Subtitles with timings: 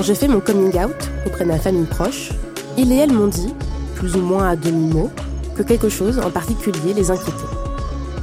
[0.00, 0.96] Quand j'ai fait mon coming out
[1.26, 2.30] auprès de ma famille proche,
[2.78, 3.52] il et elle m'ont dit,
[3.96, 5.10] plus ou moins à demi-mot,
[5.54, 7.36] que quelque chose en particulier les inquiétait.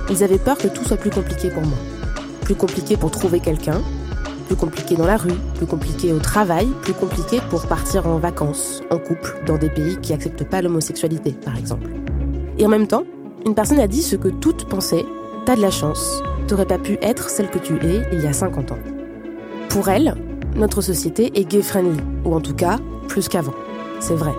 [0.09, 1.77] Ils avaient peur que tout soit plus compliqué pour moi.
[2.41, 3.79] Plus compliqué pour trouver quelqu'un,
[4.47, 8.81] plus compliqué dans la rue, plus compliqué au travail, plus compliqué pour partir en vacances,
[8.89, 11.91] en couple, dans des pays qui acceptent pas l'homosexualité, par exemple.
[12.57, 13.03] Et en même temps,
[13.45, 15.05] une personne a dit ce que toutes pensaient,
[15.45, 18.33] t'as de la chance, t'aurais pas pu être celle que tu es il y a
[18.33, 18.79] 50 ans.
[19.69, 20.15] Pour elle,
[20.57, 23.53] notre société est gay-friendly, ou en tout cas, plus qu'avant.
[23.99, 24.33] C'est vrai.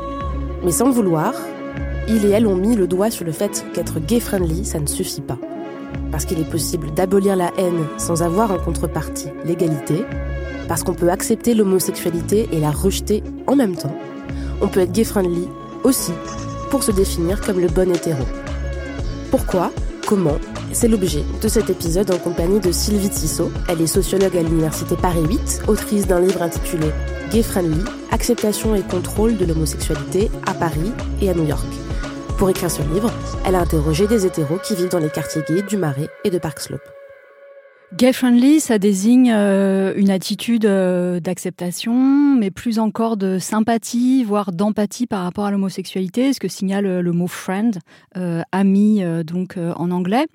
[0.64, 1.32] Mais sans vouloir,
[2.08, 5.20] il et elle ont mis le doigt sur le fait qu'être gay-friendly, ça ne suffit
[5.20, 5.38] pas.
[6.10, 10.04] Parce qu'il est possible d'abolir la haine sans avoir en contrepartie l'égalité,
[10.66, 13.94] parce qu'on peut accepter l'homosexualité et la rejeter en même temps.
[14.60, 15.48] On peut être gay-friendly
[15.84, 16.12] aussi
[16.70, 18.24] pour se définir comme le bon hétéro.
[19.30, 19.70] Pourquoi?
[20.06, 20.38] Comment?
[20.72, 23.50] C'est l'objet de cet épisode en compagnie de Sylvie Tissot.
[23.68, 26.88] Elle est sociologue à l'Université Paris 8, autrice d'un livre intitulé
[27.30, 31.66] Gay Friendly, acceptation et contrôle de l'homosexualité à Paris et à New York.
[32.36, 33.10] Pour écrire ce livre,
[33.44, 36.38] elle a interrogé des hétéros qui vivent dans les quartiers gays du Marais et de
[36.38, 36.97] Park Slope.
[37.96, 44.52] Gay friendly, ça désigne euh, une attitude euh, d'acceptation, mais plus encore de sympathie, voire
[44.52, 47.78] d'empathie par rapport à l'homosexualité, ce que signale euh, le mot friend,
[48.52, 50.26] ami donc en anglais.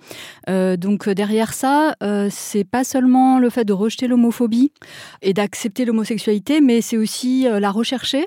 [0.48, 1.96] Donc derrière ça,
[2.30, 4.72] c'est pas seulement le fait de rejeter l'homophobie
[5.22, 8.26] et d'accepter l'homosexualité, mais c'est aussi la rechercher.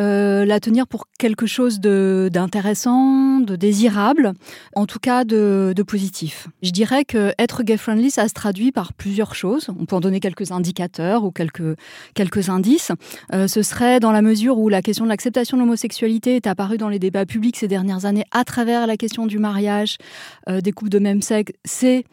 [0.00, 4.32] Euh, la tenir pour quelque chose d'intéressant, de, désirable,
[4.74, 6.48] en tout cas de, positif.
[6.62, 9.68] Je dirais que être gay friendly, ça se traduit par plusieurs choses.
[9.78, 12.92] On peut en donner quelques indicateurs ou quelques, indices.
[13.32, 16.78] Euh, ce serait dans la mesure où la question de l'acceptation de l'homosexualité est apparue
[16.78, 19.98] dans les débats publics ces dernières années à travers la question du mariage,
[20.48, 22.04] euh, des couples de même sexe, c'est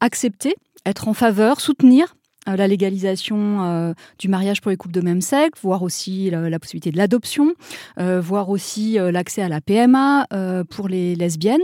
[0.00, 0.54] accepter,
[0.86, 2.14] être en faveur, soutenir
[2.46, 6.92] la légalisation euh, du mariage pour les couples de même sexe, voire aussi la, possibilité
[6.92, 7.54] de l'adoption,
[7.98, 11.62] euh, voire aussi euh, l'accès à la PMA euh, pour les lesbiennes.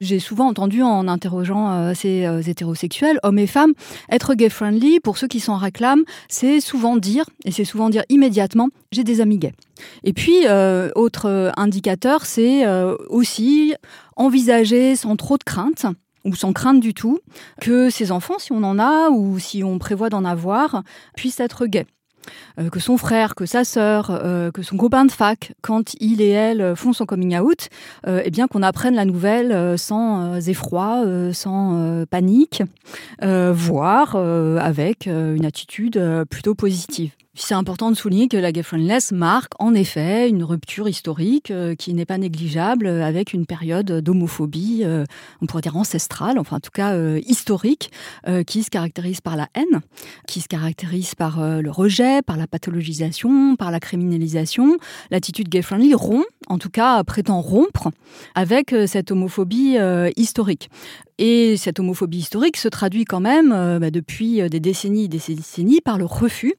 [0.00, 3.72] J'ai souvent entendu en interrogeant euh, ces euh, hétérosexuels, hommes et femmes,
[4.10, 8.68] être gay-friendly, pour ceux qui s'en réclament, c'est souvent dire, et c'est souvent dire immédiatement,
[8.92, 9.54] j'ai des amis gays.
[10.04, 13.74] Et puis, euh, autre euh, indicateur, c'est euh, aussi
[14.16, 15.86] envisager sans trop de crainte
[16.26, 17.20] ou sans crainte du tout,
[17.60, 20.82] que ses enfants, si on en a ou si on prévoit d'en avoir,
[21.16, 21.86] puissent être gays.
[22.58, 26.20] Euh, que son frère, que sa sœur, euh, que son copain de fac, quand il
[26.20, 27.68] et elle font son coming out,
[28.06, 32.62] euh, eh bien qu'on apprenne la nouvelle euh, sans euh, effroi, euh, sans euh, panique,
[33.22, 37.12] euh, voire euh, avec euh, une attitude euh, plutôt positive.
[37.38, 41.92] C'est important de souligner que la friendliness marque en effet une rupture historique euh, qui
[41.92, 45.04] n'est pas négligeable euh, avec une période d'homophobie, euh,
[45.42, 47.90] on pourrait dire ancestrale, enfin en tout cas historique,
[48.46, 49.80] qui se caractérise par la haine,
[50.26, 54.76] qui se caractérise par le rejet, par la pathologisation, par la criminalisation.
[55.10, 57.90] L'attitude gay friendly rompt, en tout cas prétend rompre
[58.34, 60.70] avec euh, cette homophobie euh, historique.
[61.18, 65.20] Et cette homophobie historique se traduit quand même euh, bah, depuis des décennies et des
[65.28, 66.54] décennies par le refus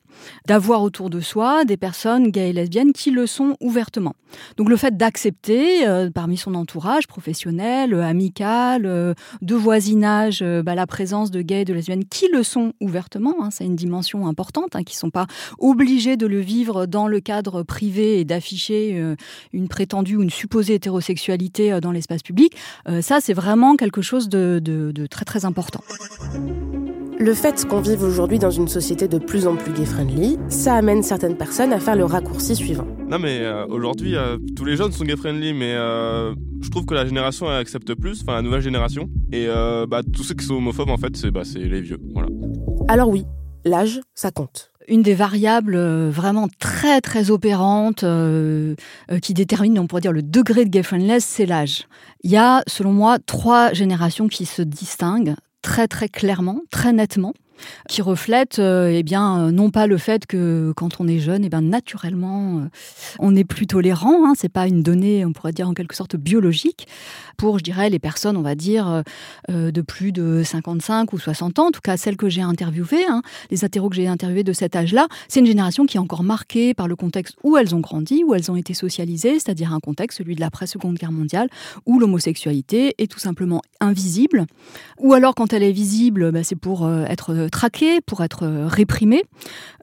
[0.47, 4.15] d'avoir autour de soi des personnes gays et lesbiennes qui le sont ouvertement.
[4.57, 8.81] Donc le fait d'accepter parmi son entourage professionnel, amical,
[9.43, 13.49] de voisinage, bah, la présence de gays et de lesbiennes qui le sont ouvertement, hein,
[13.51, 15.27] c'est une dimension importante, hein, qui ne sont pas
[15.59, 18.99] obligés de le vivre dans le cadre privé et d'afficher
[19.53, 22.55] une prétendue ou une supposée hétérosexualité euh, dans l'espace public,
[22.89, 25.81] euh, ça c'est vraiment quelque chose de, de- de très très important.
[27.19, 31.03] Le fait qu'on vive aujourd'hui dans une société de plus en plus gay-friendly, ça amène
[31.03, 32.87] certaines personnes à faire le raccourci suivant.
[33.07, 36.85] Non mais euh, aujourd'hui euh, tous les jeunes sont gay friendly mais euh, je trouve
[36.87, 40.33] que la génération elle accepte plus, enfin la nouvelle génération et euh, bah, tous ceux
[40.33, 42.29] qui sont homophobes en fait c'est bah, c'est les vieux voilà.
[42.87, 43.25] Alors oui,
[43.63, 44.71] l'âge, ça compte.
[44.87, 48.75] Une des variables euh, vraiment très très opérantes euh,
[49.11, 51.87] euh, qui détermine, on pourrait dire, le degré de gay friendliness, c'est l'âge.
[52.23, 57.33] Il y a, selon moi, trois générations qui se distinguent très très clairement, très nettement.
[57.87, 61.49] Qui reflète euh, eh bien non pas le fait que quand on est jeune, eh
[61.49, 62.69] bien naturellement euh,
[63.19, 64.25] on est plus tolérant.
[64.25, 66.87] Hein, c'est pas une donnée, on pourrait dire en quelque sorte biologique
[67.37, 69.03] pour, je dirais, les personnes, on va dire,
[69.49, 73.05] euh, de plus de 55 ou 60 ans, en tout cas celles que j'ai interviewées,
[73.07, 73.21] hein,
[73.51, 76.73] les hétéros que j'ai interviewés de cet âge-là, c'est une génération qui est encore marquée
[76.73, 80.17] par le contexte où elles ont grandi, où elles ont été socialisées, c'est-à-dire un contexte,
[80.17, 81.49] celui de l'après-seconde guerre mondiale,
[81.85, 84.45] où l'homosexualité est tout simplement invisible,
[84.99, 87.05] ou alors quand elle est visible, bah, c'est pour euh,
[87.47, 89.23] être traquée, pour être euh, réprimée,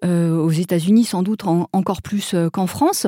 [0.02, 3.06] aux États-Unis sans doute encore plus qu'en France.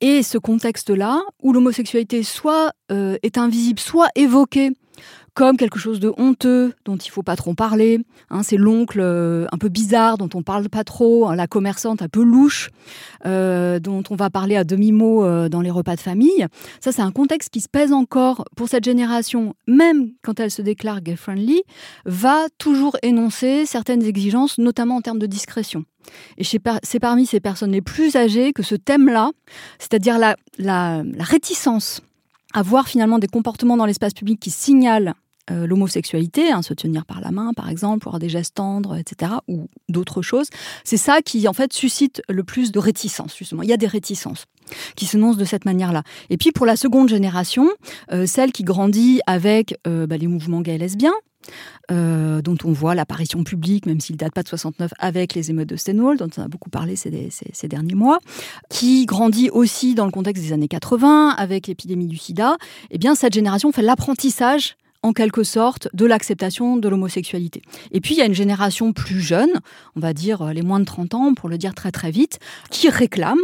[0.00, 4.72] Et ce contexte-là, où l'homosexualité soit est invisible, soit évoqué
[5.34, 8.00] comme quelque chose de honteux dont il faut pas trop parler.
[8.30, 12.02] Hein, c'est l'oncle euh, un peu bizarre dont on parle pas trop, hein, la commerçante
[12.02, 12.70] un peu louche
[13.24, 16.46] euh, dont on va parler à demi-mot euh, dans les repas de famille.
[16.80, 20.62] Ça, c'est un contexte qui se pèse encore pour cette génération, même quand elle se
[20.62, 21.62] déclare gay-friendly,
[22.04, 25.84] va toujours énoncer certaines exigences, notamment en termes de discrétion.
[26.36, 29.30] Et c'est parmi ces personnes les plus âgées que ce thème-là,
[29.78, 32.02] c'est-à-dire la, la réticence
[32.52, 35.14] avoir finalement des comportements dans l'espace public qui signalent
[35.50, 39.32] euh, l'homosexualité, hein, se tenir par la main par exemple, avoir des gestes tendres, etc.,
[39.48, 40.48] ou d'autres choses,
[40.84, 43.62] c'est ça qui en fait suscite le plus de réticence justement.
[43.62, 44.46] Il y a des réticences
[44.94, 46.04] qui s'énoncent de cette manière-là.
[46.30, 47.68] Et puis pour la seconde génération,
[48.12, 51.14] euh, celle qui grandit avec euh, bah, les mouvements gays et lesbiens,
[51.88, 55.76] dont on voit l'apparition publique, même s'il date pas de 69, avec les émeutes de
[55.76, 58.18] Stonewall, dont on a beaucoup parlé ces, ces, derniers mois,
[58.70, 62.56] qui grandit aussi dans le contexte des années 80, avec l'épidémie du sida,
[62.90, 67.62] eh bien cette génération fait l'apprentissage en quelque sorte de l'acceptation de l'homosexualité.
[67.90, 69.50] Et puis il y a une génération plus jeune,
[69.96, 72.38] on va dire euh, les moins de 30 ans pour le dire très très vite,
[72.70, 73.40] qui réclame,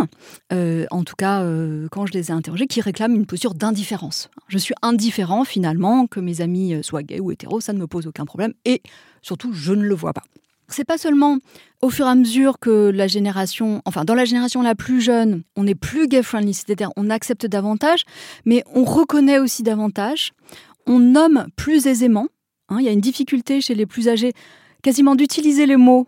[0.53, 4.31] euh, en tout cas euh, quand je les ai interrogés, qui réclame une posture d'indifférence.
[4.49, 8.07] Je suis indifférent finalement que mes amis soient gays ou hétéros, ça ne me pose
[8.07, 8.83] aucun problème et
[9.23, 10.23] surtout je ne le vois pas.
[10.71, 11.39] C'est pas seulement
[11.81, 15.43] au fur et à mesure que la génération, enfin dans la génération la plus jeune,
[15.57, 18.05] on est plus gay friendly, c'est-à-dire on accepte davantage,
[18.45, 20.33] mais on reconnaît aussi davantage
[20.89, 22.29] on nomme plus aisément.
[22.69, 24.33] Hein, il y a une difficulté chez les plus âgés
[24.83, 26.07] quasiment d'utiliser les mots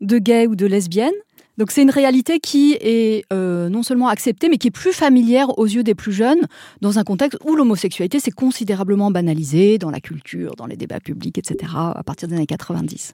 [0.00, 1.12] de gay ou de lesbienne.
[1.56, 5.58] Donc c'est une réalité qui est euh, non seulement acceptée, mais qui est plus familière
[5.58, 6.46] aux yeux des plus jeunes,
[6.80, 11.36] dans un contexte où l'homosexualité s'est considérablement banalisée dans la culture, dans les débats publics,
[11.36, 13.12] etc., à partir des années 90.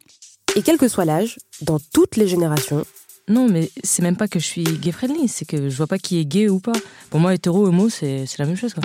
[0.57, 2.85] Et quel que soit l'âge, dans toutes les générations,
[3.29, 6.19] non, mais c'est même pas que je suis gay-friendly, c'est que je vois pas qui
[6.19, 6.75] est gay ou pas.
[7.09, 8.85] Pour moi, hétéro, homo, c'est la même chose, quoi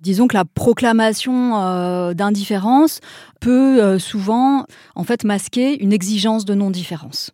[0.00, 3.00] disons que la proclamation euh, d'indifférence
[3.40, 7.30] peut euh, souvent en fait masquer une exigence de non-différence.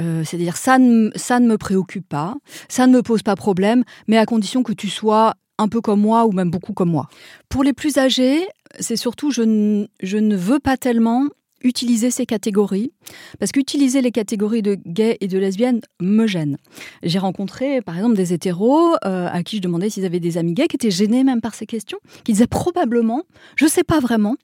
[0.00, 2.34] Euh, c'est-à-dire ça ne, ça ne me préoccupe pas,
[2.68, 6.00] ça ne me pose pas problème, mais à condition que tu sois un peu comme
[6.00, 7.08] moi ou même beaucoup comme moi.
[7.48, 8.46] Pour les plus âgés,
[8.78, 11.24] c'est surtout je, je ne veux pas tellement
[11.66, 12.92] utiliser ces catégories,
[13.38, 16.56] parce qu'utiliser les catégories de gays et de lesbiennes me gêne.
[17.02, 20.54] J'ai rencontré, par exemple, des hétéros euh, à qui je demandais s'ils avaient des amis
[20.54, 23.22] gays, qui étaient gênés même par ces questions, qui disaient probablement,
[23.56, 24.36] je sais pas vraiment.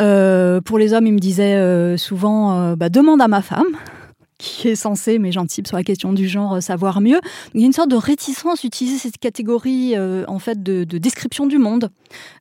[0.00, 3.76] Euh, pour les hommes, ils me disaient euh, souvent, bah, demande à ma femme
[4.38, 7.20] qui est censée, mais gentille sur la question du genre, savoir mieux.
[7.54, 11.46] Il y a une sorte de réticence à utiliser cette catégorie en fait de description
[11.46, 11.90] du monde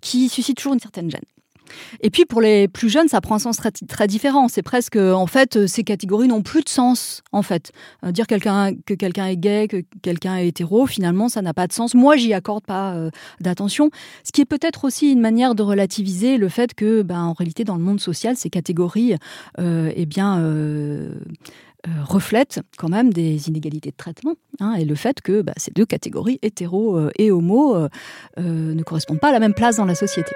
[0.01, 1.21] qui suscite toujours une certaine gêne.
[2.01, 4.47] Et puis pour les plus jeunes, ça prend un sens très, différent.
[4.47, 7.71] C'est presque, en fait, ces catégories n'ont plus de sens, en fait.
[8.03, 11.73] Euh, dire que quelqu'un est gay, que quelqu'un est hétéro, finalement, ça n'a pas de
[11.73, 11.93] sens.
[11.95, 13.89] Moi, j'y accorde pas euh, d'attention.
[14.23, 17.63] Ce qui est peut-être aussi une manière de relativiser le fait que, ben, en réalité,
[17.63, 19.15] dans le monde social, ces catégories,
[19.59, 20.23] euh, eh bien,
[22.03, 25.85] reflètent quand même des inégalités de traitement hein, et le fait que bah, ces deux
[25.85, 27.77] catégories, hétéro et homo,
[28.37, 30.31] ne correspondent pas à la même place dans la société.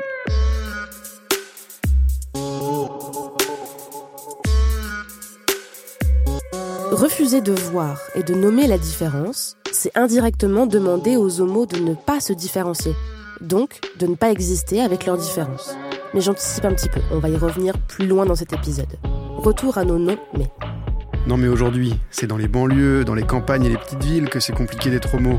[6.97, 11.93] Refuser de voir et de nommer la différence, c'est indirectement demander aux homos de ne
[11.93, 12.95] pas se différencier,
[13.39, 15.77] donc de ne pas exister avec leur différence.
[16.15, 18.97] Mais j'anticipe un petit peu, on va y revenir plus loin dans cet épisode.
[19.37, 20.47] Retour à nos noms, mais...
[21.27, 24.39] Non mais aujourd'hui, c'est dans les banlieues, dans les campagnes et les petites villes que
[24.39, 25.37] c'est compliqué d'être homo.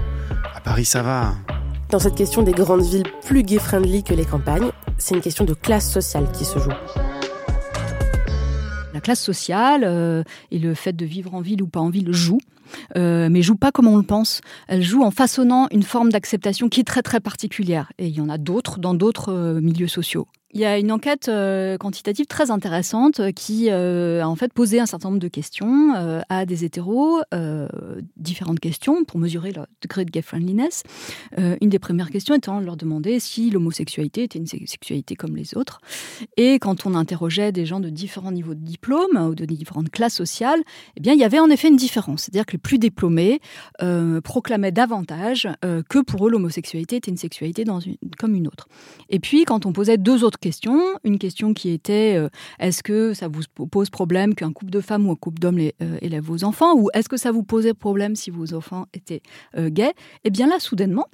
[0.55, 1.35] À Paris, ça va.
[1.91, 5.55] Dans cette question des grandes villes plus gay-friendly que les campagnes, c'est une question de
[5.55, 6.71] classe sociale qui se joue
[8.99, 12.12] la classe sociale euh, et le fait de vivre en ville ou pas en ville
[12.12, 12.40] joue.
[12.97, 14.40] Euh, mais joue pas comme on le pense.
[14.67, 17.93] Elle joue en façonnant une forme d'acceptation qui est très très particulière.
[17.99, 20.26] Et il y en a d'autres dans d'autres euh, milieux sociaux.
[20.55, 24.50] Il y a une enquête euh, quantitative très intéressante euh, qui euh, a en fait
[24.52, 25.69] posé un certain nombre de questions
[26.28, 27.21] à des hétéros,
[28.17, 30.83] différentes questions pour mesurer leur degré de gay friendliness.
[31.37, 35.57] une des premières questions étant de leur demander si l'homosexualité était une sexualité comme les
[35.57, 35.81] autres.
[36.37, 40.14] Et quand on interrogeait des gens de différents niveaux de diplôme ou de différentes classes
[40.14, 40.61] sociales,
[40.97, 42.23] eh bien il y avait en effet une différence.
[42.23, 43.40] C'est-à-dire que les plus diplômés
[44.25, 45.49] proclamaient davantage
[45.88, 47.64] que pour eux l'homosexualité était une sexualité
[48.19, 48.69] comme une autre.
[49.09, 50.80] Et puis quand on posait deux autres questions.
[51.04, 52.28] Une question qui était euh,
[52.59, 55.99] est-ce que ça vous pose problème qu'un couple de femmes ou un couple d'hommes euh,
[56.00, 56.75] élève vos enfants?
[56.75, 59.23] Ou est-ce que ça vous posait problème si vos enfants étaient
[59.57, 59.95] euh, gays?
[60.25, 61.07] Eh bien là, soudainement,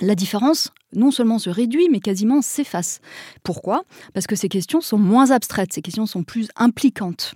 [0.00, 3.00] la différence non seulement se réduit, mais quasiment s'efface.
[3.42, 3.84] Pourquoi?
[4.12, 7.34] Parce que ces questions sont moins abstraites, ces questions sont plus impliquantes.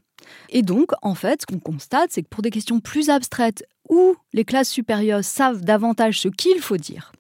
[0.51, 4.17] Et donc, en fait, ce qu'on constate, c'est que pour des questions plus abstraites, où
[4.33, 7.13] les classes supérieures savent davantage ce qu'il faut dire,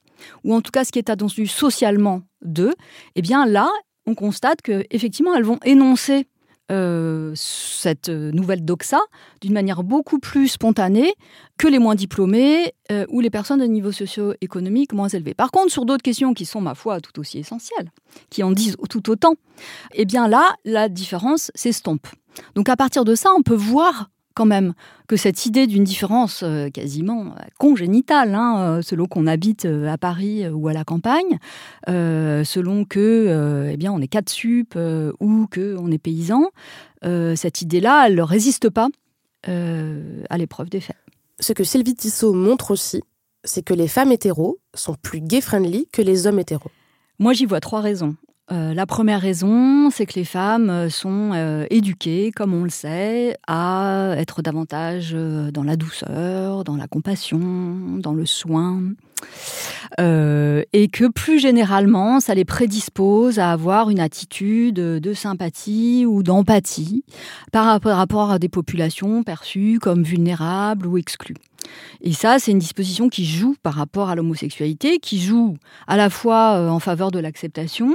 [0.44, 2.74] ou en tout cas ce qui est attendu socialement d'eux,
[3.14, 3.70] eh bien là,
[4.08, 6.26] on constate qu'effectivement, elles vont énoncer
[6.70, 9.00] euh, cette nouvelle doxa
[9.40, 11.14] d'une manière beaucoup plus spontanée
[11.56, 15.34] que les moins diplômés euh, ou les personnes de niveau socio-économique moins élevé.
[15.34, 17.90] Par contre, sur d'autres questions qui sont, ma foi, tout aussi essentielles,
[18.30, 19.34] qui en disent tout autant,
[19.94, 22.06] eh bien là, la différence s'estompe.
[22.54, 24.72] Donc à partir de ça, on peut voir quand même
[25.08, 29.98] que cette idée d'une différence euh, quasiment euh, congénitale, hein, euh, selon qu'on habite à
[29.98, 31.38] Paris ou à la campagne,
[31.88, 34.78] selon que, eh bien, on est quatre sup
[35.20, 36.50] ou que on est paysan,
[37.02, 38.88] cette idée-là, elle ne résiste pas
[39.44, 40.96] à l'épreuve des faits.
[41.40, 43.02] Ce que Sylvie Tissot montre aussi,
[43.44, 46.70] c'est que les femmes hétéros sont plus gay-friendly que les hommes hétéros.
[47.18, 48.16] Moi, j'y vois trois raisons.
[48.50, 52.70] Euh, la première raison, c'est que les femmes euh, sont euh, éduquées, comme on le
[52.70, 55.14] sait, à être davantage
[55.52, 57.38] dans la douceur, dans la compassion,
[57.98, 58.80] dans le soin.
[59.98, 67.04] et que plus généralement, ça les prédispose à avoir une attitude de sympathie ou d'empathie
[67.52, 71.47] par rapport à des populations perçues comme vulnérables ou exclues.
[72.00, 75.56] Et ça, c'est une disposition qui joue par rapport à l'homosexualité, qui joue
[75.86, 77.94] à la fois euh, en faveur de l'acceptation,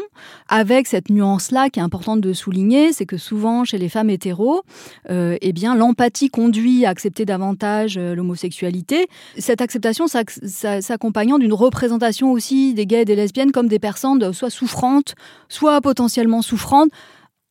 [0.49, 4.63] avec cette nuance-là qui est importante de souligner, c'est que souvent chez les femmes hétéros,
[5.09, 9.07] euh, eh bien l'empathie conduit à accepter davantage euh, l'homosexualité.
[9.37, 14.49] Cette acceptation s'accompagnant d'une représentation aussi des gays et des lesbiennes comme des personnes soit
[14.49, 15.15] souffrantes,
[15.49, 16.89] soit potentiellement souffrantes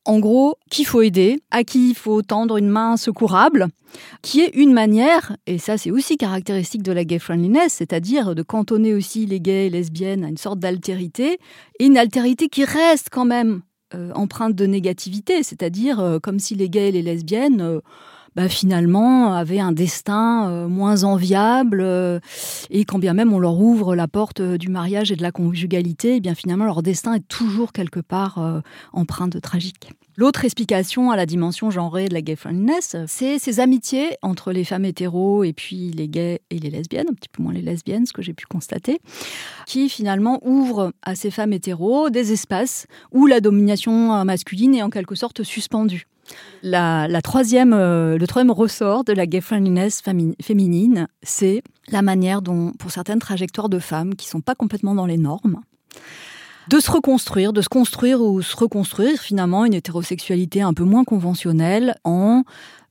[0.05, 3.69] en gros, qu'il faut aider, à qui il faut tendre une main secourable,
[4.23, 8.43] qui est une manière, et ça c'est aussi caractéristique de la gay friendliness, c'est-à-dire de
[8.43, 11.39] cantonner aussi les gays et lesbiennes à une sorte d'altérité,
[11.79, 13.63] et une altérité qui reste quand même
[13.95, 17.61] euh, empreinte de négativité, c'est-à-dire euh, comme si les gays et les lesbiennes...
[17.61, 17.81] Euh,
[18.37, 21.85] bah, finalement avaient un destin moins enviable
[22.71, 26.13] et quand bien même on leur ouvre la porte du mariage et de la conjugalité,
[26.13, 28.63] et eh bien finalement leur destin est toujours quelque part
[28.93, 29.91] empreint de tragique.
[30.17, 34.63] L'autre explication à la dimension genrée de la gay friendliness, c'est ces amitiés entre les
[34.63, 38.05] femmes hétéros et puis les gays et les lesbiennes, un petit peu moins les lesbiennes,
[38.05, 39.01] ce que j'ai pu constater,
[39.67, 44.91] qui finalement ouvrent à ces femmes hétéros des espaces où la domination masculine est en
[44.91, 46.07] quelque sorte suspendue.
[46.63, 50.03] La, troisième, euh, le troisième ressort de la gay friendliness
[50.41, 54.95] féminine, c'est la manière dont, pour certaines trajectoires de femmes qui ne sont pas complètement
[54.95, 55.61] dans les normes,
[56.69, 61.05] de se reconstruire, de se construire ou se reconstruire finalement une hétérosexualité un peu moins
[61.05, 62.45] conventionnelle en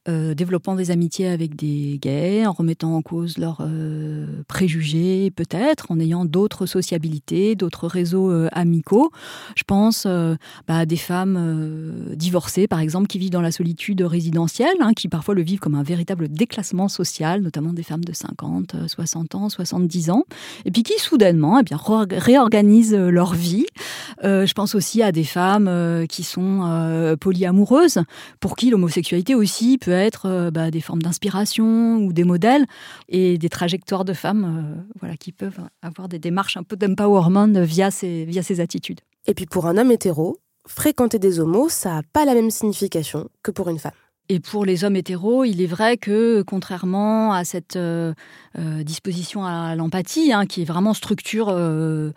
[0.10, 5.92] euh, développant des amitiés avec des gays, en remettant en cause leurs euh, préjugés peut-être,
[5.92, 9.12] en ayant d'autres sociabilités, d'autres réseaux euh, amicaux.
[9.56, 10.08] Je pense
[10.68, 15.08] bah, à des femmes divorcées, par exemple, qui vivent dans la solitude résidentielle, hein, qui
[15.08, 19.50] parfois le vivent comme un véritable déclassement social, notamment des femmes de 50, 60 ans,
[19.50, 20.24] 70 ans,
[20.66, 21.78] et puis qui soudainement eh bien,
[22.10, 23.68] réorganisent leur vie.
[24.24, 28.00] je pense aussi à des femmes qui sont polyamoureuses,
[28.40, 32.66] pour qui l'homosexualité aussi peut être euh, bah, des formes d'inspiration ou des modèles
[33.10, 37.62] et des trajectoires de femmes euh, voilà, qui peuvent avoir des démarches un peu d'empowerment
[37.64, 39.02] via ces, via ces attitudes.
[39.28, 43.30] Et puis pour un homme hétéro, fréquenter des homos, ça n'a pas la même signification
[43.44, 43.92] que pour une femme.
[44.30, 48.14] Et pour les hommes hétéros, il est vrai que, contrairement à cette euh,
[48.56, 52.12] disposition à l'empathie, hein, qui est vraiment structure euh,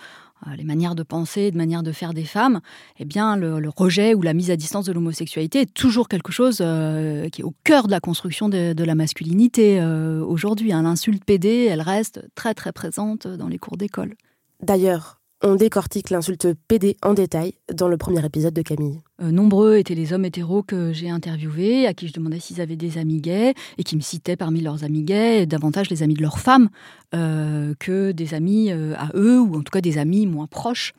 [0.56, 2.60] les manières de penser, de manières de faire des femmes,
[2.98, 6.58] eh bien, le, rejet ou la mise à distance de l'homosexualité est toujours quelque chose
[6.60, 10.72] euh, qui est au cœur de la construction de, la masculinité euh, aujourd'hui.
[10.72, 10.82] Hein.
[10.82, 14.14] L'insulte PD, elle reste très très présente dans les cours d'école.
[14.62, 19.02] D'ailleurs, On décortique l'insulte PD en détail dans le premier épisode de Camille.
[19.22, 22.76] Euh, nombreux étaient les hommes hétéros que j'ai interviewés, à qui je demandais s'ils avaient
[22.76, 26.22] des amis gays, et qui me citaient parmi leurs amis gays davantage les amis de
[26.22, 26.70] leurs femmes
[27.14, 30.94] euh, que des amis euh, à eux, ou en tout cas des amis moins proches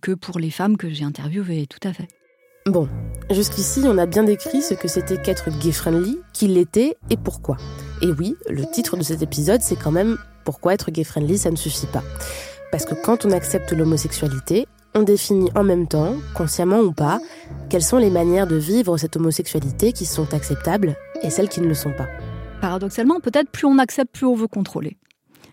[0.00, 2.06] que pour les femmes que j'ai interviewées, tout à fait.
[2.66, 2.88] Bon,
[3.28, 7.56] jusqu'ici, on a bien décrit ce que c'était qu'être gay-friendly, qui l'était et pourquoi.
[8.02, 11.56] Et oui, le titre de cet épisode, c'est quand même Pourquoi être gay-friendly, ça ne
[11.56, 12.04] suffit pas.
[12.70, 17.20] Parce que quand on accepte l'homosexualité, on définit en même temps, consciemment ou pas,
[17.68, 21.68] quelles sont les manières de vivre cette homosexualité qui sont acceptables et celles qui ne
[21.68, 22.08] le sont pas.
[22.60, 24.98] Paradoxalement, peut-être plus on accepte, plus on veut contrôler.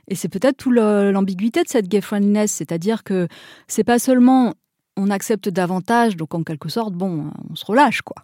[0.07, 3.27] Et c'est peut-être tout l'ambiguïté de cette gay friendliness, c'est-à-dire que
[3.67, 4.53] c'est pas seulement
[4.95, 8.24] on accepte davantage, donc en quelque sorte, bon, on se relâche, quoi.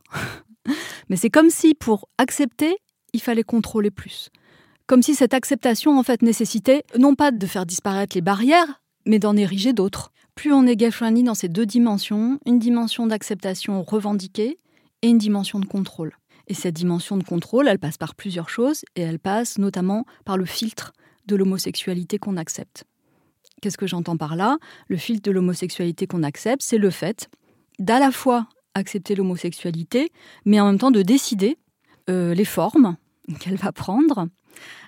[1.10, 2.78] Mais c'est comme si pour accepter,
[3.14, 4.30] il fallait contrôler plus.
[4.88, 9.20] Comme si cette acceptation, en fait, nécessitait non pas de faire disparaître les barrières, mais
[9.20, 14.60] d'en ériger d'autres plus on est gay-friendly dans ces deux dimensions, une dimension d'acceptation revendiquée
[15.02, 16.18] et une dimension de contrôle.
[16.48, 20.38] Et cette dimension de contrôle, elle passe par plusieurs choses, et elle passe notamment par
[20.38, 20.92] le filtre
[21.28, 22.86] de l'homosexualité qu'on accepte.
[23.62, 24.58] Qu'est-ce que j'entends par là?
[24.88, 27.30] Le filtre de l'homosexualité qu'on accepte, c'est le fait
[27.80, 30.12] d'à la fois accepter l'homosexualité,
[30.46, 31.58] mais en même temps de décider
[32.10, 32.98] euh, les formes
[33.40, 34.28] qu'elle va prendre,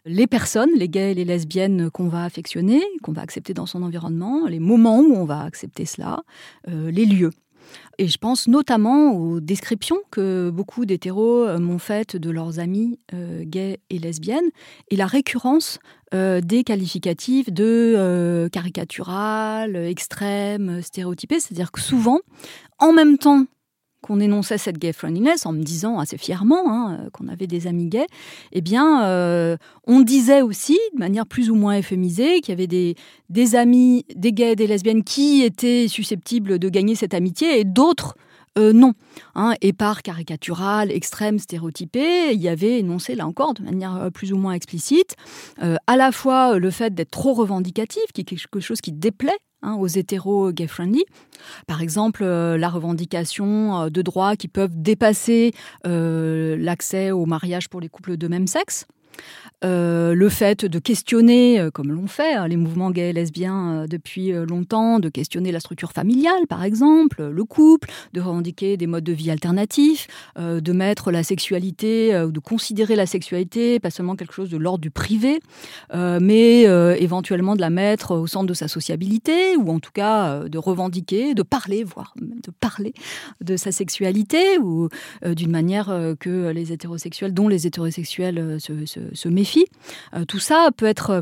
[0.05, 3.83] les personnes, les gays et les lesbiennes qu'on va affectionner, qu'on va accepter dans son
[3.83, 6.23] environnement, les moments où on va accepter cela,
[6.69, 7.31] euh, les lieux.
[7.97, 12.99] Et je pense notamment aux descriptions que beaucoup d'hétéros euh, m'ont faites de leurs amis
[13.13, 14.49] euh, gays et lesbiennes
[14.91, 15.79] et la récurrence
[16.13, 21.41] des qualificatifs de caricatural, extrême, stéréotypé.
[21.41, 22.21] C'est-à-dire que souvent,
[22.79, 23.47] en même temps
[24.05, 27.65] qu'on énonçait cette gay friendliness en me disant assez fièrement hein, euh, qu'on avait des
[27.65, 28.05] amis gays,
[28.51, 29.57] eh bien, euh,
[29.87, 32.93] on disait aussi, de manière plus ou moins euphémisée, qu'il y avait des,
[33.29, 38.15] des amis, des gays, des lesbiennes qui étaient susceptibles de gagner cette amitié et d'autres
[38.59, 38.93] euh, non.
[39.33, 44.31] Hein, et par caricatural, extrême, stéréotypé, il y avait énoncé, là encore, de manière plus
[44.33, 45.15] ou moins explicite,
[45.59, 49.77] à la fois le fait d'être trop revendicatif, qui est quelque chose qui déplaît Hein,
[49.79, 51.05] aux hétéros gay-friendly.
[51.65, 55.53] Par exemple, euh, la revendication euh, de droits qui peuvent dépasser
[55.87, 58.85] euh, l'accès au mariage pour les couples de même sexe.
[59.63, 63.71] Euh, le fait de questionner, euh, comme l'ont fait hein, les mouvements gays et lesbiens
[63.71, 68.87] euh, depuis longtemps, de questionner la structure familiale, par exemple, le couple, de revendiquer des
[68.87, 70.07] modes de vie alternatifs,
[70.37, 74.79] de mettre la sexualité, ou de considérer la sexualité, pas seulement quelque chose de l'ordre
[74.79, 75.39] du privé,
[75.93, 80.57] mais éventuellement de la mettre au centre de sa sociabilité, ou en tout cas de
[80.57, 82.93] revendiquer, de parler, voire même de parler
[83.41, 84.89] de sa sexualité, ou
[85.25, 89.65] d'une manière que les hétérosexuels, dont les hétérosexuels se, se se méfie.
[90.15, 91.21] Euh, tout ça peut être euh,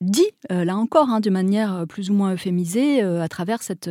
[0.00, 3.90] dit, euh, là encore, hein, de manière plus ou moins euphémisée, à travers cette,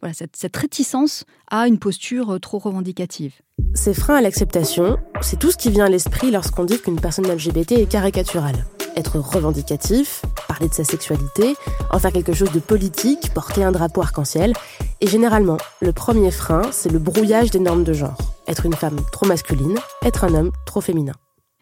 [0.00, 3.34] voilà, cette, réticence à une posture trop revendicative.
[3.74, 7.26] Ces freins à l'acceptation, c'est tout ce qui vient à l'esprit lorsqu'on dit qu'une personne
[7.26, 8.66] LGBT est caricaturale.
[8.96, 11.54] Être revendicatif, parler de sa sexualité,
[11.90, 14.54] en faire quelque chose de politique, porter un drapeau arc-en-ciel.
[15.02, 18.16] Et généralement, le premier frein, c'est le brouillage des normes de genre.
[18.48, 21.12] Être une femme trop masculine, être un homme trop féminin.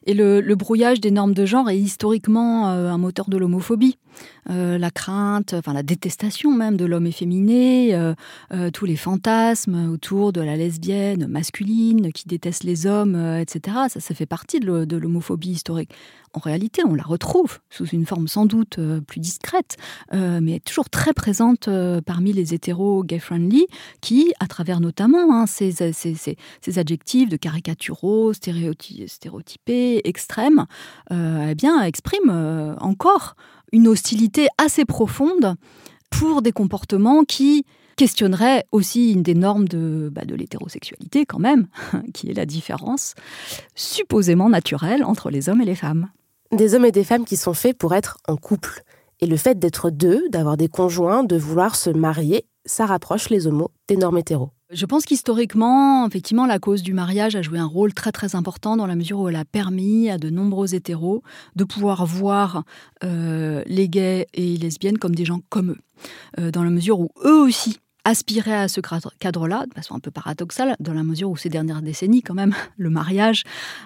[0.06, 3.96] Et le, brouillage des normes de genre est historiquement euh, un moteur de l'homophobie.
[4.50, 8.14] Euh, la crainte, enfin la détestation même de l'homme efféminé, euh,
[8.72, 13.76] tous les fantasmes autour de la lesbienne masculine qui déteste les hommes, etc.
[13.88, 15.90] Ça, ça fait partie de l'homophobie historique.
[16.34, 19.76] En réalité, on la retrouve sous une forme sans doute plus discrète,
[20.12, 21.68] mais toujours très présente
[22.04, 23.66] parmi les hétéros gay-friendly
[24.00, 25.74] qui, à travers notamment hein, ces,
[26.76, 30.66] adjectifs de caricaturaux, stéréotypés, extrême,
[31.10, 33.36] euh, eh bien, exprime euh, encore
[33.72, 35.54] une hostilité assez profonde
[36.10, 37.64] pour des comportements qui
[37.96, 41.68] questionneraient aussi une des normes de, bah, de l'hétérosexualité quand même,
[42.14, 43.14] qui est la différence
[43.74, 46.08] supposément naturelle entre les hommes et les femmes.
[46.56, 48.84] Des hommes et des femmes qui sont faits pour être en couple.
[49.20, 53.48] Et le fait d'être deux, d'avoir des conjoints, de vouloir se marier, ça rapproche les
[53.48, 54.50] homos des normes hétéros.
[54.70, 58.76] Je pense qu'historiquement, effectivement, la cause du mariage a joué un rôle très très important
[58.76, 61.22] dans la mesure où elle a permis à de nombreux hétéros
[61.56, 62.62] de pouvoir voir
[63.02, 65.78] euh, les gays et les lesbiennes comme des gens comme eux,
[66.38, 68.80] euh, dans la mesure où eux aussi aspiraient à ce
[69.18, 72.54] cadre-là, de façon un peu paradoxale, dans la mesure où ces dernières décennies, quand même,
[72.76, 73.44] le mariage,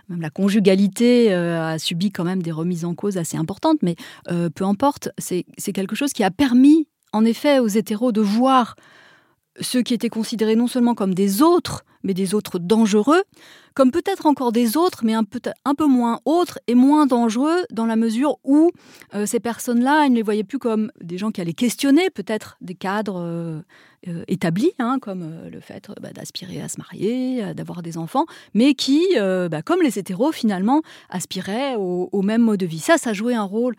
[0.08, 3.96] même la conjugalité euh, a subi quand même des remises en cause assez importantes, mais
[4.54, 8.76] peu importe, c'est quelque chose qui a permis, en effet, aux hétéros de voir
[9.60, 13.22] ceux qui étaient considérés non seulement comme des autres, mais des autres dangereux,
[13.74, 17.64] comme peut-être encore des autres, mais un peu, un peu moins autres et moins dangereux
[17.70, 18.70] dans la mesure où
[19.14, 22.56] euh, ces personnes-là, elles ne les voyaient plus comme des gens qui allaient questionner peut-être
[22.60, 23.60] des cadres euh,
[24.08, 28.74] euh, établis, hein, comme le fait bah, d'aspirer à se marier, d'avoir des enfants, mais
[28.74, 32.78] qui, bah, comme les hétéros finalement, aspiraient au, même mode de vie.
[32.78, 33.74] Ça, ça jouait un rôle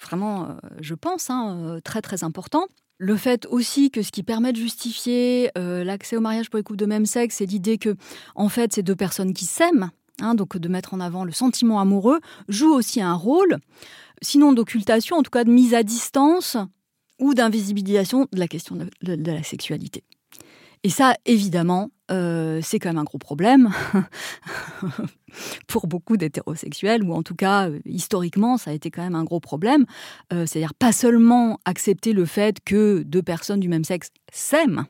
[0.00, 2.66] vraiment, je pense, hein, très très important.
[2.98, 6.62] Le fait aussi que ce qui permet de justifier euh, l'accès au mariage pour les
[6.62, 7.96] couples de même sexe, c'est l'idée que,
[8.34, 11.80] en fait, ces deux personnes qui s'aiment, hein, donc de mettre en avant le sentiment
[11.80, 13.58] amoureux, joue aussi un rôle,
[14.22, 16.56] sinon d'occultation, en tout cas de mise à distance
[17.18, 20.04] ou d'invisibilisation de la question de la sexualité.
[20.84, 23.70] Et ça, évidemment, euh, c'est quand même un gros problème
[25.66, 29.24] pour beaucoup d'hétérosexuels, ou en tout cas, euh, historiquement, ça a été quand même un
[29.24, 29.86] gros problème.
[30.32, 34.84] Euh, c'est-à-dire pas seulement accepter le fait que deux personnes du même sexe s'aiment,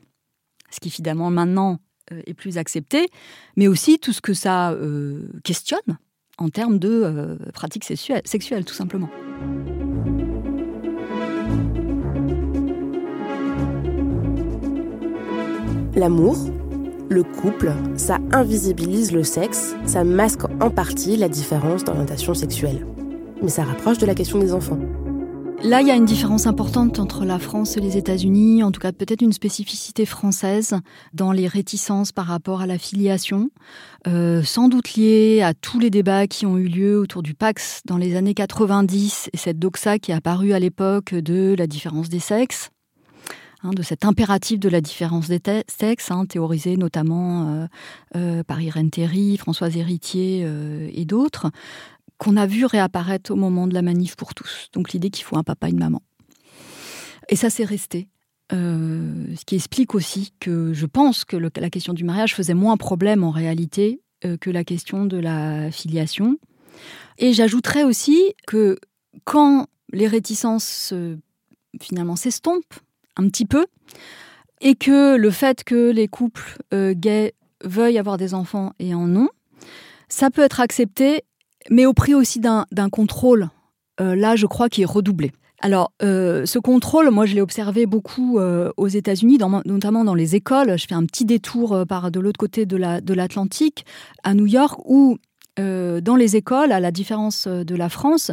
[0.69, 1.79] ce qui finalement maintenant
[2.11, 3.07] est plus accepté,
[3.55, 4.77] mais aussi tout ce que ça
[5.43, 5.97] questionne
[6.37, 9.09] en termes de pratiques sexuelles, tout simplement.
[15.95, 16.35] L'amour,
[17.09, 22.85] le couple, ça invisibilise le sexe, ça masque en partie la différence d'orientation sexuelle.
[23.41, 24.79] Mais ça rapproche de la question des enfants.
[25.63, 28.81] Là, il y a une différence importante entre la France et les États-Unis, en tout
[28.81, 30.75] cas peut-être une spécificité française
[31.13, 33.49] dans les réticences par rapport à la filiation,
[34.05, 37.83] euh, sans doute liée à tous les débats qui ont eu lieu autour du Pax
[37.85, 42.09] dans les années 90 et cette doxa qui est apparue à l'époque de la différence
[42.09, 42.69] des sexes.
[43.65, 47.67] Hein, de cet impératif de la différence des sexes, hein, théorisé notamment euh,
[48.15, 51.49] euh, par Irène Théry, Françoise Héritier euh, et d'autres,
[52.19, 54.69] qu'on a vu réapparaître au moment de la manif pour tous.
[54.73, 56.03] Donc l'idée qu'il faut un papa et une maman.
[57.29, 58.07] Et ça, c'est resté.
[58.51, 63.23] ce qui explique aussi que je pense que la question du mariage faisait moins problème
[63.23, 64.01] en réalité
[64.41, 66.37] que la question de la filiation.
[67.17, 68.77] Et j'ajouterais aussi que
[69.23, 70.93] quand les réticences
[71.81, 72.79] finalement s'estompent,
[73.17, 73.65] un petit peu,
[74.61, 79.15] et que le fait que les couples euh, gays veuillent avoir des enfants et en
[79.15, 79.29] ont,
[80.09, 81.23] ça peut être accepté,
[81.69, 83.49] mais au prix aussi d'un contrôle,
[83.99, 85.31] euh, là je crois, qui est redoublé.
[85.61, 90.77] Alors, euh, ce contrôle, moi, je l'ai observé beaucoup aux États-Unis, notamment dans les écoles.
[90.77, 93.85] Je fais un petit détour par de l'autre côté de l'Atlantique,
[94.23, 95.17] à New York, où
[95.57, 98.31] dans les écoles, à la différence de la France,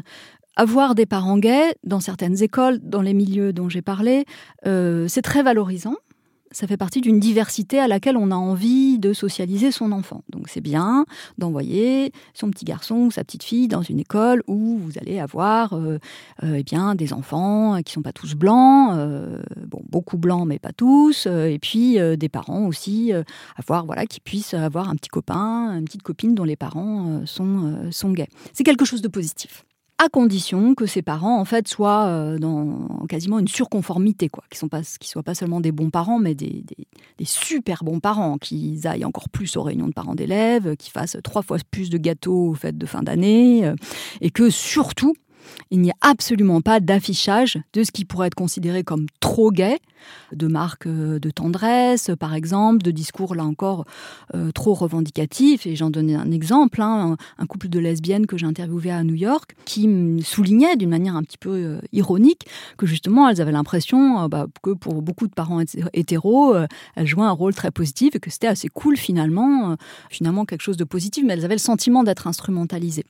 [0.57, 4.25] avoir des parents gays dans certaines écoles, dans les milieux dont j'ai parlé,
[4.67, 5.97] euh, c'est très valorisant.
[6.55, 10.23] Ça fait partie d'une diversité à laquelle on a envie de socialiser son enfant.
[10.29, 11.07] Donc c'est bien
[11.39, 15.73] d'envoyer son petit garçon ou sa petite fille dans une école où vous allez avoir
[15.73, 15.99] euh,
[16.43, 18.95] euh, eh bien, des enfants qui sont pas tous blancs,
[19.67, 23.13] bon, beaucoup blancs mais pas tous, et puis des parents aussi,
[23.57, 27.89] avoir, voilà, qui puissent avoir un petit copain, une petite copine dont les parents sont,
[27.91, 28.29] sont gays.
[28.53, 29.65] C'est quelque chose de positif
[30.03, 34.59] à condition que ses parents en fait soient euh, dans quasiment une surconformité, quoi, qui
[34.59, 36.65] sont pas, qui soient pas seulement des bons parents, mais des,
[37.19, 41.17] des, super bons parents, qu'ils aillent encore plus aux réunions de parents d'élèves, qu'ils fassent
[41.23, 43.77] trois fois plus de gâteaux aux fêtes de fin d'année, euh,
[44.21, 45.15] et que surtout
[45.71, 49.79] il n'y a absolument pas d'affichage de ce qui pourrait être considéré comme trop gay,
[50.33, 53.85] de marques euh, de tendresse, par exemple, de discours, là encore,
[54.35, 55.67] euh, trop revendicatifs.
[55.67, 59.15] Et j'en donnais un exemple, hein, un, couple de lesbiennes que j'ai interviewé à New
[59.15, 59.89] York, qui
[60.25, 64.71] soulignait d'une manière un petit peu euh, ironique que justement, elles avaient l'impression bah, que
[64.71, 65.61] pour beaucoup de parents
[65.93, 66.57] hétéros,
[66.97, 69.77] elles jouaient un rôle très positif et que c'était assez cool finalement,
[70.11, 73.05] finalement quelque chose de positif, mais elles avaient le sentiment d'être instrumentalisées.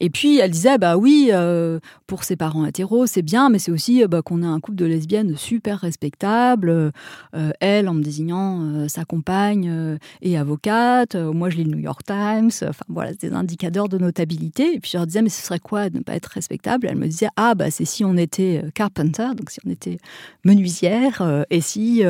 [0.00, 3.70] Et puis elle disait bah oui, euh, pour ses parents hétéros c'est bien, mais c'est
[3.70, 6.92] aussi euh, bah, qu'on a un couple de lesbiennes super respectable.
[7.34, 11.14] Euh, elle en me désignant sa compagne et avocate.
[11.14, 12.50] moi je lis le New York Times.
[12.62, 14.74] Enfin voilà, des indicateurs de notabilité.
[14.74, 16.86] Et puis je leur disais mais ce serait quoi de ne pas être respectable?
[16.88, 19.98] Elle me disait ah bah c'est si on était carpenter, donc si on était
[20.44, 22.02] menuisière et si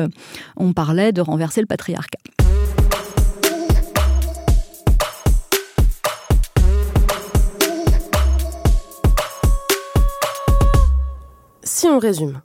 [0.57, 2.19] on parlait de renverser le patriarcat.
[11.75, 12.39] Si on résume,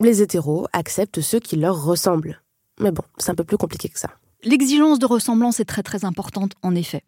[0.00, 2.42] les hétéros acceptent ceux qui leur ressemblent.
[2.80, 4.10] Mais bon, c'est un peu plus compliqué que ça.
[4.42, 7.04] L'exigence de ressemblance est très très importante, en effet.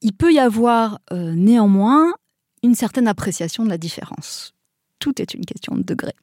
[0.00, 2.14] Il peut y avoir euh, néanmoins
[2.62, 4.54] une certaine appréciation de la différence.
[4.98, 6.14] Tout est une question de degré.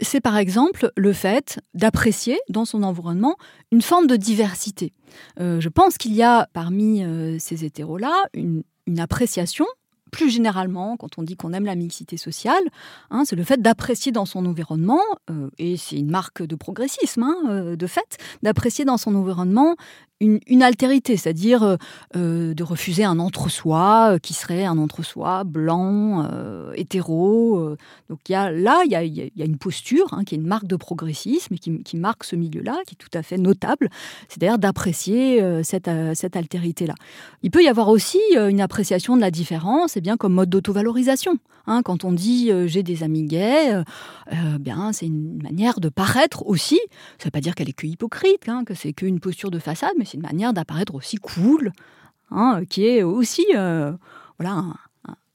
[0.00, 3.34] C'est par exemple le fait d'apprécier dans son environnement
[3.72, 4.92] une forme de diversité.
[5.40, 8.62] Euh, je pense qu'il y a parmi euh, ces hétéros-là une
[8.98, 9.66] appréciation
[10.10, 12.62] plus généralement, quand on dit qu'on aime la mixité sociale,
[13.10, 17.22] hein, c'est le fait d'apprécier dans son environnement, euh, et c'est une marque de progressisme,
[17.22, 19.76] hein, euh, de fait, d'apprécier dans son environnement
[20.20, 21.76] une, altérité, c'est-à-dire euh,
[22.16, 26.28] euh, de refuser un entre-soi euh, qui serait un entre-soi blanc,
[26.74, 27.76] hétéro.
[28.08, 30.76] donc y a, là, il y a, une posture hein, qui est une marque de
[30.76, 33.90] progressisme et qui, marque ce milieu-là, qui est tout à fait notable,
[34.28, 36.94] c'est-à-dire d'apprécier cette, altérité-là.
[37.42, 41.38] Il peut y avoir aussi une appréciation de la différence, eh bien comme mode d'autovalorisation.
[41.66, 43.82] Hein, quand on dit j'ai des amis gays,
[44.60, 46.80] bien c'est une manière de paraître aussi.
[47.18, 49.58] Ça ne veut pas dire qu'elle est que hypocrite, hein, que c'est qu'une posture de
[49.58, 51.72] façade, mais c'est une manière d'apparaître aussi cool,
[52.30, 53.92] hein, qui est aussi euh,
[54.38, 54.64] voilà,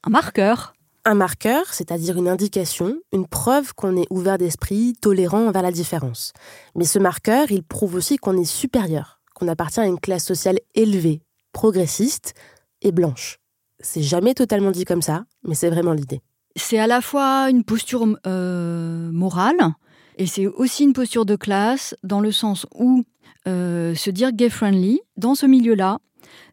[0.03, 0.73] un, marqueur.
[1.05, 6.31] Un marqueur, c'est-à-dire une indication, une preuve qu'on est ouvert d'esprit, tolérant envers la différence.
[6.75, 10.59] Mais ce marqueur, il prouve aussi qu'on est supérieur, qu'on appartient à une classe sociale
[10.75, 12.33] élevée, progressiste
[12.81, 13.39] et blanche.
[13.79, 16.21] C'est jamais totalement dit comme ça, mais c'est vraiment l'idée.
[16.55, 19.73] C'est à la fois une posture euh, morale
[20.17, 23.03] et c'est aussi une posture de classe dans le sens où
[23.47, 25.99] euh, se dire gay-friendly, dans ce milieu-là,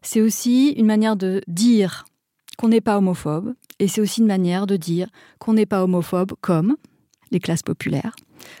[0.01, 2.05] c'est aussi une manière de dire
[2.57, 5.07] qu'on n'est pas homophobe, et c'est aussi une manière de dire
[5.39, 6.75] qu'on n'est pas homophobe comme
[7.31, 8.15] les classes populaires,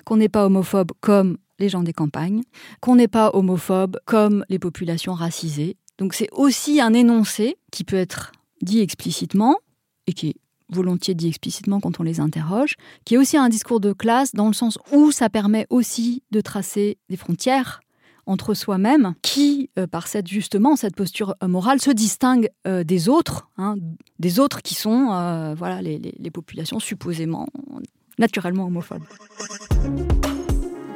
[0.05, 2.41] qu'on n'est pas homophobe comme les gens des campagnes,
[2.79, 5.77] qu'on n'est pas homophobe comme les populations racisées.
[5.97, 9.57] Donc c'est aussi un énoncé qui peut être dit explicitement,
[10.07, 10.35] et qui est
[10.71, 14.47] volontiers dit explicitement quand on les interroge, qui est aussi un discours de classe dans
[14.47, 17.81] le sens où ça permet aussi de tracer des frontières
[18.25, 23.09] entre soi-même qui, euh, par cette justement cette posture euh, morale, se distingue euh, des
[23.09, 23.75] autres, hein,
[24.19, 25.07] des autres qui sont
[25.57, 27.47] voilà les, les, populations supposément
[28.19, 29.03] naturellement homophobes.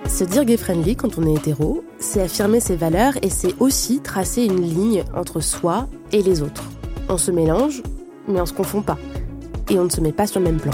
[0.08, 4.46] Se dire gay-friendly quand on est hétéro, c'est affirmer ses valeurs et c'est aussi tracer
[4.46, 6.64] une ligne entre soi et les autres.
[7.10, 7.82] On se mélange,
[8.28, 8.98] mais on se confond pas.
[9.70, 10.74] Et on ne se met pas sur le même plan.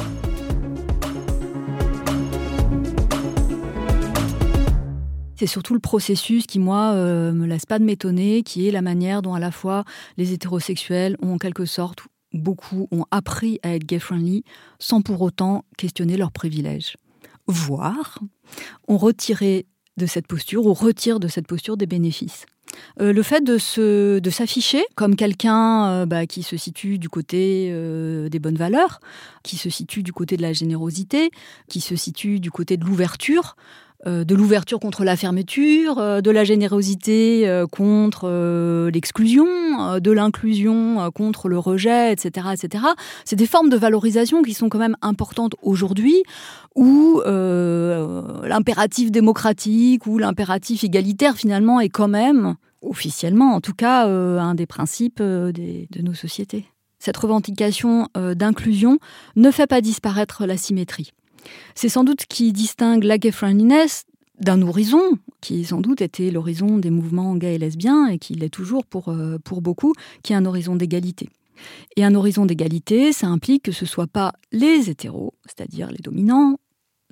[5.41, 8.84] C'est surtout le processus qui, moi, euh, me laisse pas de m'étonner, qui est la
[8.84, 9.86] manière dont à la fois
[10.17, 12.01] les hétérosexuels ont en quelque sorte,
[12.32, 14.43] beaucoup, ont appris à être gay-friendly
[14.77, 16.95] sans pour autant questionner leurs privilèges.
[17.47, 18.19] Voire,
[18.88, 19.65] ont retiré
[19.97, 22.45] de cette posture ou retire de cette posture des bénéfices.
[22.99, 27.10] Euh, le fait de, se, de s'afficher comme quelqu'un euh, bah, qui se situe du
[27.10, 28.99] côté euh, des bonnes valeurs,
[29.43, 31.32] qui se situe du côté de la générosité,
[31.67, 33.56] qui se situe du côté de l'ouverture,
[34.05, 38.29] de l'ouverture contre la fermeture, euh, de la générosité euh, contre
[38.91, 39.45] l'exclusion,
[39.99, 42.83] de l'inclusion contre le rejet, etc., etc.
[43.25, 46.23] C'est des formes de valorisation qui sont quand même importantes aujourd'hui,
[46.75, 54.55] où l'impératif démocratique ou l'impératif égalitaire finalement est quand même, officiellement en tout cas, un
[54.55, 56.65] des principes de nos sociétés.
[56.99, 58.99] Cette revendication d'inclusion
[59.35, 61.11] ne fait pas disparaître la symétrie.
[61.75, 64.06] C'est sans doute qui distingue la gay friendliness
[64.39, 65.01] d'un horizon
[65.41, 69.10] qui sans doute était l'horizon des mouvements gays et lesbiens et qui l'est toujours pour,
[69.10, 71.30] euh, pour beaucoup, qui est un horizon d'égalité.
[71.95, 75.99] Et un horizon d'égalité, ça implique que ce ne soit pas les hétéros, c'est-à-dire les
[75.99, 76.58] dominants,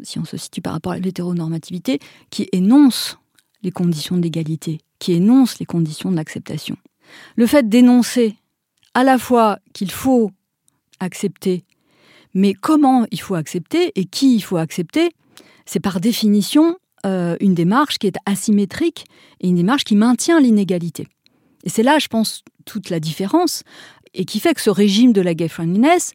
[0.02, 3.18] si on se situe par rapport à l'hétéronormativité, qui énoncent
[3.62, 6.78] les conditions d'égalité, qui énoncent les conditions de l'acceptation.
[7.36, 8.36] Le fait d'énoncer
[8.94, 10.32] à la fois qu'il faut
[11.00, 11.63] accepter
[12.34, 15.12] mais comment il faut accepter et qui il faut accepter,
[15.65, 19.06] c'est par définition euh, une démarche qui est asymétrique
[19.39, 21.08] et une démarche qui maintient l'inégalité.
[21.63, 23.63] Et c'est là, je pense, toute la différence
[24.13, 26.13] et qui fait que ce régime de la gay friendliness,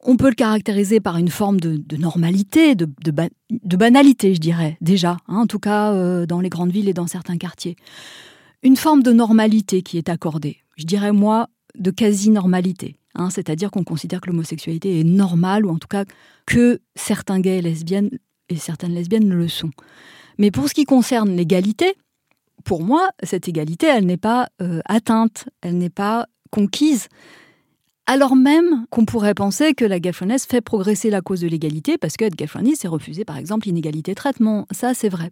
[0.00, 5.38] on peut le caractériser par une forme de, normalité, de, banalité, je dirais, déjà, hein,
[5.38, 7.76] en tout cas euh, dans les grandes villes et dans certains quartiers.
[8.62, 12.96] Une forme de normalité qui est accordée, je dirais moi, de quasi-normalité.
[13.14, 16.04] Hein, c'est-à-dire qu'on considère que l'homosexualité est normale, ou en tout cas
[16.46, 18.10] que certains gays et lesbiennes
[18.48, 19.70] et certaines lesbiennes le sont.
[20.38, 21.94] Mais pour ce qui concerne l'égalité,
[22.64, 27.08] pour moi, cette égalité, elle n'est pas euh, atteinte, elle n'est pas conquise.
[28.06, 32.16] Alors même qu'on pourrait penser que la gaffronesse fait progresser la cause de l'égalité, parce
[32.16, 34.66] qu'être gaffroniste, c'est refuser par exemple l'inégalité de traitement.
[34.72, 35.30] Ça, c'est vrai.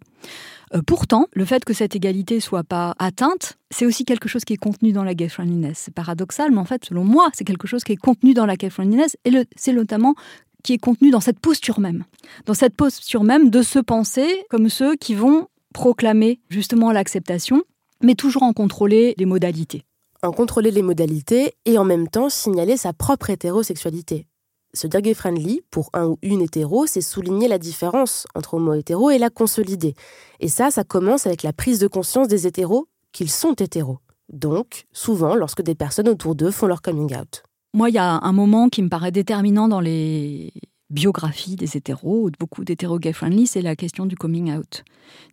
[0.74, 4.52] Euh, pourtant, le fait que cette égalité soit pas atteinte, c'est aussi quelque chose qui
[4.52, 5.82] est contenu dans la gay friendliness.
[5.86, 8.54] C'est paradoxal, mais en fait, selon moi, c'est quelque chose qui est contenu dans la
[8.54, 10.14] gay friendliness, et c'est notamment
[10.62, 12.04] qui est contenu dans cette posture même.
[12.46, 17.62] Dans cette posture même de se penser comme ceux qui vont proclamer justement l'acceptation,
[18.00, 19.84] mais toujours en contrôler les modalités
[20.22, 24.26] en contrôler les modalités et en même temps signaler sa propre hétérosexualité.
[24.72, 29.18] Se dire gay-friendly, pour un ou une hétéro, c'est souligner la différence entre homo-hétéro et
[29.18, 29.94] la consolider.
[30.38, 33.98] Et ça, ça commence avec la prise de conscience des hétéros qu'ils sont hétéros.
[34.32, 37.42] Donc, souvent, lorsque des personnes autour d'eux font leur coming out.
[37.74, 40.52] Moi, il y a un moment qui me paraît déterminant dans les
[40.90, 44.84] biographies des hétéros, beaucoup d'hétéros gay-friendly, c'est la question du coming out.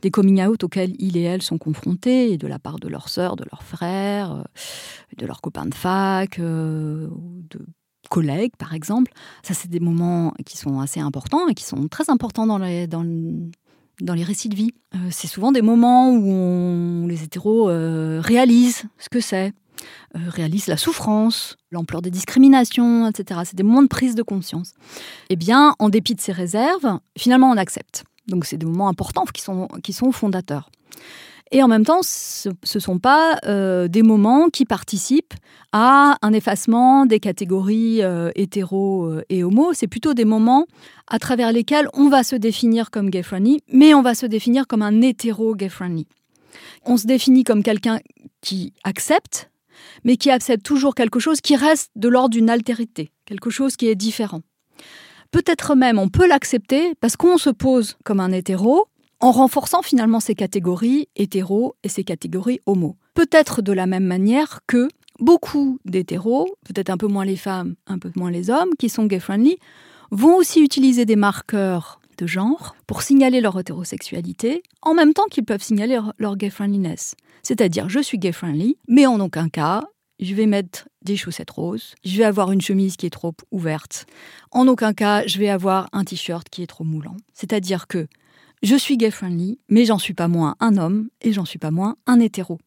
[0.02, 3.36] Des coming out auxquels ils et elles sont confrontés, de la part de leurs sœurs,
[3.36, 4.44] de leurs frères, euh,
[5.18, 7.08] de leurs copains de fac, euh,
[7.50, 7.66] de
[8.10, 9.12] collègues, par exemple.
[9.44, 12.88] Ça, c'est des moments qui sont assez importants et qui sont très importants dans les,
[12.88, 13.06] dans,
[14.02, 14.74] dans les récits de vie.
[14.96, 19.54] Euh, c'est souvent des moments où les hétéros réalisent ce que c'est,
[20.16, 23.42] euh, réalise la souffrance, l'ampleur des discriminations, etc.
[23.46, 24.74] C'est des moments de prise de conscience.
[25.30, 28.04] Eh bien, en dépit de ces réserves, finalement, on accepte.
[28.28, 30.70] Donc, c'est des moments importants qui sont, qui sont fondateurs.
[31.52, 35.34] Et en même temps, ce ne sont pas euh, des moments qui participent
[35.72, 39.72] à un effacement des catégories euh, hétéro et homo.
[39.74, 40.66] C'est plutôt des moments
[41.08, 44.82] à travers lesquels on va se définir comme gay-friendly, mais on va se définir comme
[44.82, 46.08] un hétéro gay-friendly.
[46.86, 48.00] On se définit comme quelqu'un
[48.42, 49.50] qui accepte
[50.04, 53.88] mais qui accepte toujours quelque chose qui reste de l'ordre d'une altérité, quelque chose qui
[53.88, 54.42] est différent.
[55.32, 58.88] Peut-être même on peut l'accepter parce qu'on se pose comme un hétéro
[59.20, 62.96] en renforçant finalement ces catégories hétéro et ces catégories homo.
[63.14, 64.88] Peut-être de la même manière que
[65.20, 69.06] beaucoup d'hétéros, peut-être un peu moins les femmes, un peu moins les hommes, qui sont
[69.06, 69.58] gay-friendly,
[70.12, 75.46] vont aussi utiliser des marqueurs de genre pour signaler leur hétérosexualité, en même temps qu'ils
[75.46, 77.16] peuvent signaler leur gay-friendliness.
[77.48, 79.86] C'est-à-dire, je suis gay-friendly, mais en aucun cas,
[80.20, 84.06] je vais mettre des chaussettes roses, je vais avoir une chemise qui est trop ouverte.
[84.52, 87.16] En aucun cas, je vais avoir un t-shirt qui est trop moulant.
[87.34, 88.08] C'est-à-dire que
[88.64, 91.96] je suis gay-friendly, mais j'en suis pas moins un homme et j'en suis pas moins
[92.06, 92.60] un hétéro.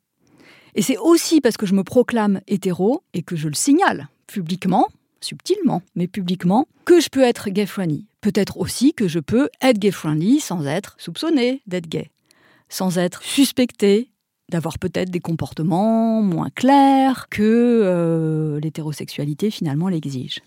[0.74, 4.88] Et c'est aussi parce que je me proclame hétéro et que je le signale publiquement,
[5.20, 8.06] subtilement, mais publiquement, que je peux être gay-friendly.
[8.22, 12.10] Peut-être aussi que je peux être gay-friendly sans être soupçonné d'être gay,
[12.70, 14.10] sans être suspecté
[14.50, 20.40] d'avoir peut-être des comportements moins clairs que euh, l'hétérosexualité finalement l'exige.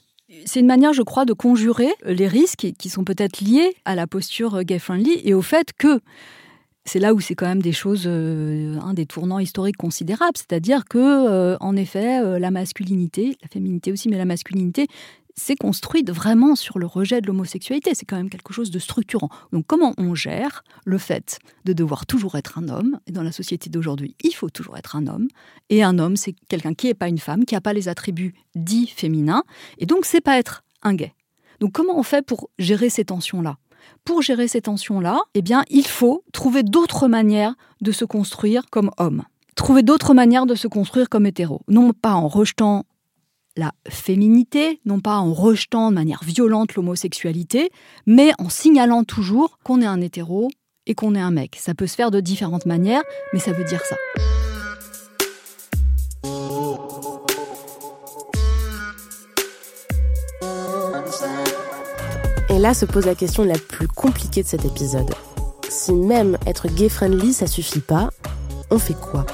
[0.46, 4.08] C'est une manière, je crois, de conjurer les risques qui sont peut-être liés à la
[4.08, 6.00] posture gay-friendly et au fait que
[6.86, 10.84] c'est là où c'est quand même des choses, euh, un des tournants historiques considérables, c'est-à-dire
[10.86, 14.88] que, euh, en effet, la masculinité, la féminité aussi, mais la masculinité,
[15.36, 17.94] c'est construite vraiment sur le rejet de l'homosexualité.
[17.96, 19.30] C'est quand même quelque chose de structurant.
[19.52, 23.00] Donc comment on gère le fait de devoir toujours être un homme?
[23.08, 25.28] Et dans la société d'aujourd'hui, il faut toujours être un homme.
[25.70, 28.34] Et un homme, c'est quelqu'un qui n'est pas une femme, qui n'a pas les attributs
[28.56, 29.44] dits féminins.
[29.78, 31.14] Et donc, c'est pas être un gay.
[31.60, 33.58] Donc comment on fait pour gérer ces tensions-là?
[34.06, 38.92] Pour gérer ces tensions-là, eh bien, il faut trouver d'autres manières de se construire comme
[38.98, 39.24] homme
[39.56, 41.62] trouver d'autres manières de se construire comme hétéro.
[41.68, 42.86] Non pas en rejetant
[43.56, 47.72] la féminité, non pas en rejetant de manière violente l'homosexualité,
[48.06, 50.50] mais en signalant toujours qu'on est un hétéro
[50.86, 51.58] et qu'on est un mec.
[51.60, 53.96] Ça peut se faire de différentes manières, mais ça veut dire ça.
[62.50, 65.12] Et là se pose la question la plus compliquée de cet épisode.
[65.70, 68.10] Si même être gay-friendly, ça suffit pas,
[68.70, 69.26] on fait quoi?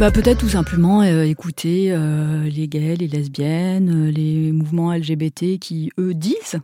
[0.00, 5.58] Bah, Peut-être tout simplement euh, écouter euh, les gays, les lesbiennes, euh, les mouvements LGBT
[5.58, 6.58] qui, eux, disent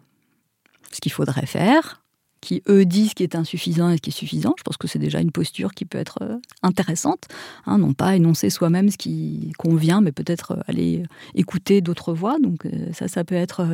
[0.91, 2.03] ce qu'il faudrait faire,
[2.47, 4.55] qui, eux, disent ce qui est insuffisant et ce qui est suffisant.
[4.59, 7.25] Je pense que c'est déjà une posture qui peut être intéressante.
[7.67, 11.03] Hein, non pas énoncer soi-même ce qui convient, mais peut-être aller
[11.35, 12.39] écouter d'autres voix.
[12.39, 13.67] Donc ça, ça peut être,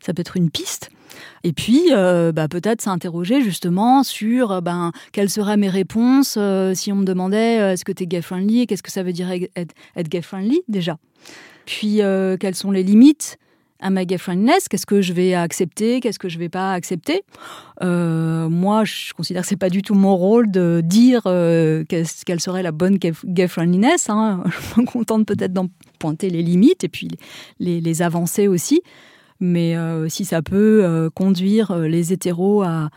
[0.00, 0.90] ça peut être une piste.
[1.44, 6.74] Et puis, euh, bah, peut-être s'interroger justement sur euh, ben, quelles seraient mes réponses euh,
[6.74, 9.30] si on me demandait est-ce que tu es gay-friendly et qu'est-ce que ça veut dire
[9.30, 10.98] être, gay-friendly déjà.
[11.66, 12.00] Puis,
[12.40, 13.38] quelles sont les limites
[13.80, 17.22] à ma gay-friendliness Qu'est-ce que je vais accepter Qu'est-ce que je vais pas accepter?
[17.80, 22.72] Moi, je considère que c'est pas du tout mon rôle de dire quelle serait la
[22.72, 24.10] bonne gay-friendliness.
[24.10, 24.42] Hein.
[24.76, 27.08] Je me contente peut-être d'en pointer les limites et puis
[27.60, 28.82] les, les avancées aussi
[29.40, 32.90] mais euh, si ça peut euh, conduire euh, les hétéros à,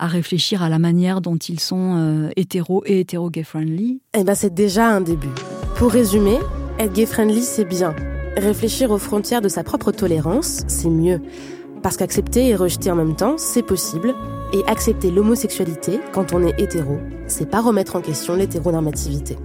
[0.00, 4.00] réfléchir à la manière dont ils sont hétéros et hétéro-gay-friendly.
[4.14, 5.26] Eh ben c'est déjà un début.
[5.74, 6.38] Pour résumer,
[6.78, 7.96] être gay-friendly, c'est bien.
[8.38, 11.20] Réfléchir aux frontières de sa propre tolérance, c'est mieux.
[11.82, 14.14] Parce qu'accepter et rejeter en même temps, c'est possible.
[14.52, 19.36] Et accepter l'homosexualité, quand on est hétéro, c'est pas remettre en question l'hétéronormativité.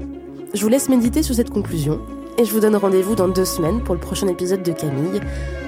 [0.53, 2.01] Je vous laisse méditer sur cette conclusion
[2.37, 5.21] et je vous donne rendez-vous dans deux semaines pour le prochain épisode de Camille.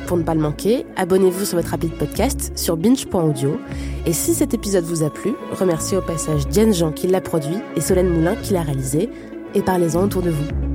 [0.05, 3.57] Pour ne pas le manquer, abonnez-vous sur votre rapide podcast sur binge.audio.
[4.05, 7.57] Et si cet épisode vous a plu, remerciez au passage Diane Jean qui l'a produit
[7.75, 9.09] et Solène Moulin qui l'a réalisé.
[9.55, 10.74] Et parlez-en autour de vous.